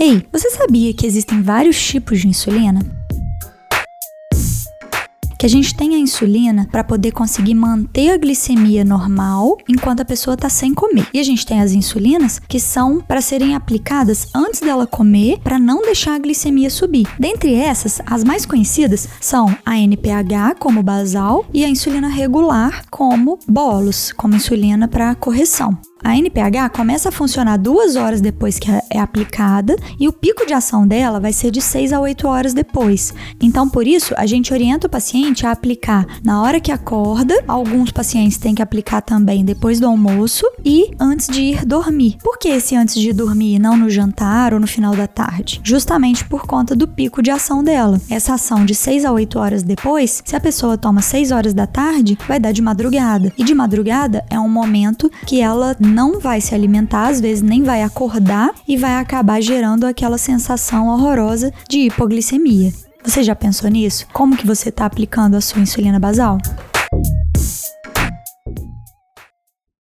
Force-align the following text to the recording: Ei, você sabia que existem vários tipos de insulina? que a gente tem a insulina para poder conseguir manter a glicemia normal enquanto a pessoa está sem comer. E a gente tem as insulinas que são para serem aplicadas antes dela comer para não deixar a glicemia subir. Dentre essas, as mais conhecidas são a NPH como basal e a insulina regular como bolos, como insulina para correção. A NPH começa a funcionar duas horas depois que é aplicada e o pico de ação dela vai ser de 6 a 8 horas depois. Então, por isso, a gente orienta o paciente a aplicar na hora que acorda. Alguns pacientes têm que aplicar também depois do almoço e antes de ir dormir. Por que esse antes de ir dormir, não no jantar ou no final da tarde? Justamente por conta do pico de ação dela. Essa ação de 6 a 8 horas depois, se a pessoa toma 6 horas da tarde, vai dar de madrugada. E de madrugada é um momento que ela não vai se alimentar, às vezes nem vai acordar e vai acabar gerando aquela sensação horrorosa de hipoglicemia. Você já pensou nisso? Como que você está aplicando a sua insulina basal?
Ei, 0.00 0.24
você 0.30 0.48
sabia 0.50 0.94
que 0.94 1.04
existem 1.04 1.42
vários 1.42 1.76
tipos 1.76 2.20
de 2.20 2.28
insulina? 2.28 2.80
que 5.38 5.46
a 5.46 5.48
gente 5.48 5.72
tem 5.72 5.94
a 5.94 5.98
insulina 5.98 6.66
para 6.70 6.82
poder 6.82 7.12
conseguir 7.12 7.54
manter 7.54 8.10
a 8.10 8.16
glicemia 8.16 8.84
normal 8.84 9.56
enquanto 9.68 10.00
a 10.00 10.04
pessoa 10.04 10.34
está 10.34 10.48
sem 10.48 10.74
comer. 10.74 11.06
E 11.14 11.20
a 11.20 11.22
gente 11.22 11.46
tem 11.46 11.60
as 11.60 11.70
insulinas 11.70 12.40
que 12.40 12.58
são 12.58 13.00
para 13.00 13.20
serem 13.20 13.54
aplicadas 13.54 14.26
antes 14.34 14.58
dela 14.58 14.84
comer 14.84 15.38
para 15.38 15.56
não 15.56 15.82
deixar 15.82 16.16
a 16.16 16.18
glicemia 16.18 16.68
subir. 16.68 17.06
Dentre 17.20 17.54
essas, 17.54 18.02
as 18.04 18.24
mais 18.24 18.44
conhecidas 18.44 19.08
são 19.20 19.56
a 19.64 19.78
NPH 19.78 20.56
como 20.58 20.82
basal 20.82 21.46
e 21.54 21.64
a 21.64 21.68
insulina 21.68 22.08
regular 22.08 22.84
como 22.90 23.38
bolos, 23.46 24.10
como 24.10 24.34
insulina 24.34 24.88
para 24.88 25.14
correção. 25.14 25.78
A 26.02 26.16
NPH 26.16 26.70
começa 26.74 27.08
a 27.08 27.12
funcionar 27.12 27.56
duas 27.56 27.96
horas 27.96 28.20
depois 28.20 28.58
que 28.58 28.70
é 28.70 28.98
aplicada 28.98 29.76
e 29.98 30.08
o 30.08 30.12
pico 30.12 30.46
de 30.46 30.54
ação 30.54 30.86
dela 30.86 31.20
vai 31.20 31.32
ser 31.32 31.50
de 31.50 31.60
6 31.60 31.92
a 31.92 32.00
8 32.00 32.26
horas 32.26 32.54
depois. 32.54 33.12
Então, 33.40 33.68
por 33.68 33.86
isso, 33.86 34.14
a 34.16 34.24
gente 34.24 34.52
orienta 34.52 34.86
o 34.86 34.90
paciente 34.90 35.46
a 35.46 35.50
aplicar 35.50 36.06
na 36.24 36.42
hora 36.42 36.60
que 36.60 36.72
acorda. 36.72 37.34
Alguns 37.46 37.90
pacientes 37.90 38.38
têm 38.38 38.54
que 38.54 38.62
aplicar 38.62 39.02
também 39.02 39.44
depois 39.44 39.80
do 39.80 39.86
almoço 39.86 40.44
e 40.64 40.90
antes 41.00 41.26
de 41.26 41.42
ir 41.42 41.64
dormir. 41.64 42.16
Por 42.22 42.38
que 42.38 42.48
esse 42.48 42.76
antes 42.76 42.94
de 42.94 43.10
ir 43.10 43.12
dormir, 43.12 43.58
não 43.58 43.76
no 43.76 43.90
jantar 43.90 44.54
ou 44.54 44.60
no 44.60 44.66
final 44.66 44.94
da 44.94 45.06
tarde? 45.06 45.60
Justamente 45.62 46.24
por 46.24 46.46
conta 46.46 46.76
do 46.76 46.86
pico 46.86 47.22
de 47.22 47.30
ação 47.30 47.62
dela. 47.62 48.00
Essa 48.08 48.34
ação 48.34 48.64
de 48.64 48.74
6 48.74 49.04
a 49.04 49.12
8 49.12 49.38
horas 49.38 49.62
depois, 49.62 50.22
se 50.24 50.36
a 50.36 50.40
pessoa 50.40 50.78
toma 50.78 51.02
6 51.02 51.32
horas 51.32 51.54
da 51.54 51.66
tarde, 51.66 52.16
vai 52.26 52.38
dar 52.38 52.52
de 52.52 52.62
madrugada. 52.62 53.32
E 53.36 53.44
de 53.44 53.54
madrugada 53.54 54.24
é 54.30 54.38
um 54.38 54.48
momento 54.48 55.10
que 55.26 55.40
ela 55.40 55.76
não 55.88 56.20
vai 56.20 56.40
se 56.40 56.54
alimentar, 56.54 57.08
às 57.08 57.20
vezes 57.20 57.42
nem 57.42 57.62
vai 57.62 57.82
acordar 57.82 58.50
e 58.66 58.76
vai 58.76 58.96
acabar 58.96 59.40
gerando 59.40 59.84
aquela 59.84 60.18
sensação 60.18 60.88
horrorosa 60.88 61.52
de 61.68 61.80
hipoglicemia. 61.80 62.72
Você 63.04 63.22
já 63.22 63.34
pensou 63.34 63.70
nisso? 63.70 64.06
Como 64.12 64.36
que 64.36 64.46
você 64.46 64.68
está 64.68 64.84
aplicando 64.84 65.36
a 65.36 65.40
sua 65.40 65.62
insulina 65.62 65.98
basal? 65.98 66.38